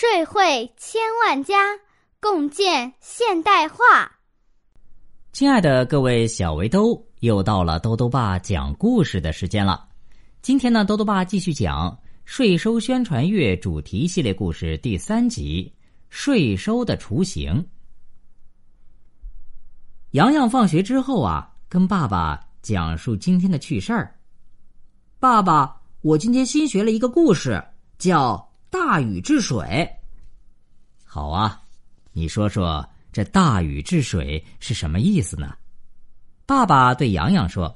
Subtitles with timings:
[0.00, 1.76] 税会千万家，
[2.20, 3.84] 共建现代化。
[5.32, 9.88] 亲爱的各位小围兜，又到了兜兜爸讲故事的时间了。
[10.40, 15.74] 今天呢，兜兜爸继续讲税收宣传月主题系列故事第三集
[16.10, 17.54] 《税收的雏形》。
[20.12, 24.16] 洋洋放学之后啊，跟爸爸讲述今天的趣事儿。
[25.18, 27.60] 爸爸，我今天新学了一个故事，
[27.98, 28.36] 叫
[28.70, 29.58] 《大禹治水》。
[31.04, 31.60] 好啊，
[32.12, 32.86] 你说说。
[33.10, 35.56] 这大禹治水是什么意思呢？
[36.46, 37.74] 爸爸对洋洋说：“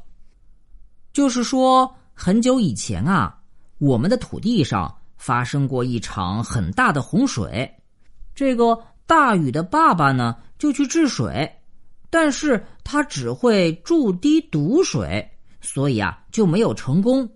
[1.13, 3.41] 就是说，很久以前啊，
[3.79, 7.69] 我们的土地上发生过一场很大的洪水。
[8.35, 11.51] 这个大禹的爸爸呢，就去治水，
[12.11, 15.29] 但是他只会筑堤堵水，
[15.63, 17.29] 所以啊，就没有成功。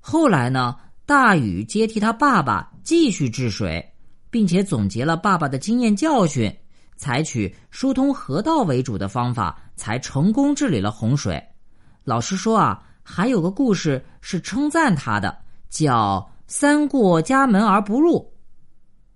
[0.00, 3.84] 后来呢，大禹接替他爸爸继续治水，
[4.30, 6.54] 并且总结了爸爸的经验教训。”
[6.96, 11.44] 采取疏通河道为主的方法，才成功治理了洪水。
[12.04, 15.36] 老师说啊，还有个故事是称赞他的，
[15.68, 18.32] 叫“三过家门而不入”。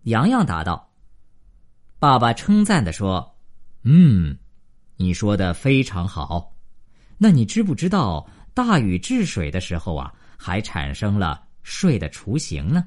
[0.02, 0.90] 洋洋答道
[2.00, 3.36] ：“爸爸称赞的说，
[3.84, 4.36] 嗯，
[4.96, 6.52] 你说的非常好。
[7.16, 12.84] 那你知不知道大禹治水的时候啊，还产生了税的雏形呢？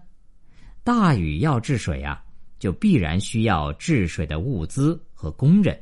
[0.84, 2.24] 大禹要治水啊。”
[2.62, 5.76] 就必然需要治水的物资和工人。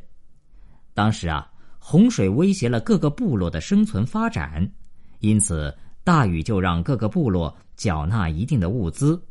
[0.93, 4.65] 当时啊，洪水威胁了各个部落的生存发展，
[5.19, 9.21] 因此大禹就让各个部落缴纳一定的物资，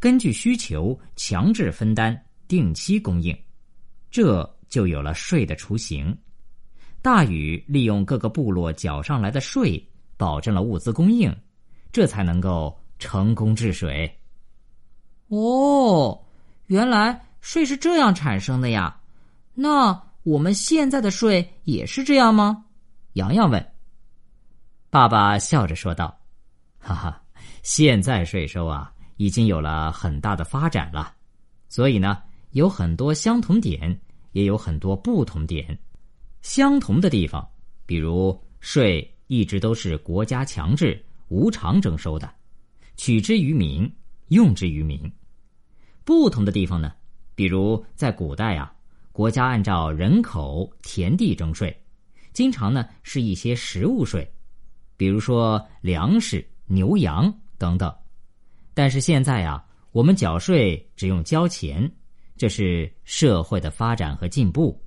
[0.00, 3.32] 根据需求强制分担，定期供应，
[4.10, 6.12] 这就有了税的雏形。
[7.00, 9.80] 大禹利用各个部落缴上来的税，
[10.16, 11.32] 保证了物资供应，
[11.92, 14.12] 这才能够成功治水。
[15.36, 16.18] 哦。
[16.66, 19.00] 原来税是这样产生的呀，
[19.54, 22.64] 那我们现在的税也是这样吗？
[23.14, 23.72] 洋洋问。
[24.88, 26.18] 爸爸笑着说道
[26.78, 27.22] ：“哈哈，
[27.62, 31.14] 现在税收啊已经有了很大的发展了，
[31.68, 33.98] 所以呢有很多相同点，
[34.32, 35.78] 也有很多不同点。
[36.42, 37.46] 相同的地方，
[37.86, 42.30] 比如税一直都是国家强制无偿征收的，
[42.96, 43.90] 取之于民，
[44.28, 45.10] 用之于民。”
[46.04, 46.92] 不同的地方呢，
[47.34, 48.72] 比如在古代啊，
[49.12, 51.74] 国家按照人口、田地征税，
[52.32, 54.28] 经常呢是一些实物税，
[54.96, 57.94] 比如说粮食、牛羊等等。
[58.74, 61.90] 但是现在啊，我们缴税只用交钱，
[62.36, 64.82] 这是社会的发展和进步。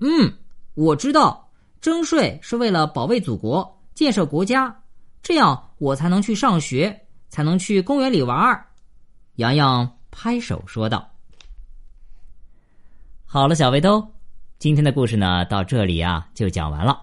[0.00, 0.32] 嗯，
[0.74, 1.50] 我知道，
[1.80, 4.82] 征税是为了保卫祖国、建设国家，
[5.22, 8.66] 这样我才能去上学，才能去公园里玩儿。
[9.36, 9.97] 洋洋。
[10.20, 11.08] 拍手说道
[13.24, 14.04] ：“好了，小围兜，
[14.58, 17.00] 今天的故事呢，到这里啊就讲完了。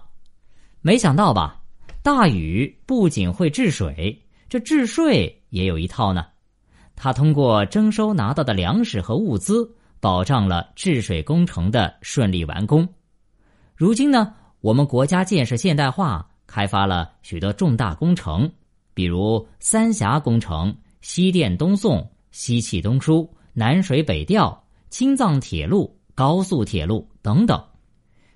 [0.82, 1.62] 没想到吧，
[2.02, 6.26] 大禹不仅会治水，这治税也有一套呢。
[6.94, 9.66] 他通过征收拿到的粮食和物资，
[9.98, 12.86] 保障了治水工程的顺利完工。
[13.74, 18.52] 如今呢，我们国家建设现代化，开发了许多重大工程，
[18.92, 27.62] 比如三峡工程、西电东送。”西气东输、南水北调、青藏铁路、高速铁路等等，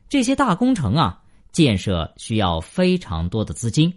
[0.09, 3.93] 这些大工程啊，建设需要非常多的资金，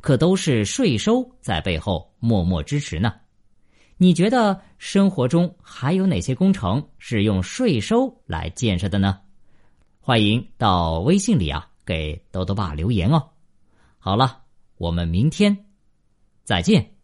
[0.00, 3.14] 可都是税收在背后默默支持呢。
[3.96, 9.18] 你觉得生活中还有哪些工程是用税收来建设的呢？
[10.00, 13.28] 欢迎到微信里啊给豆豆爸留言哦。
[13.98, 14.42] 好了，
[14.76, 15.66] 我们明天
[16.44, 16.97] 再见。